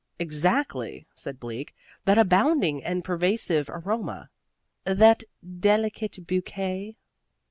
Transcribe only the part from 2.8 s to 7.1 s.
and pervasive aroma" "That delicate bouquet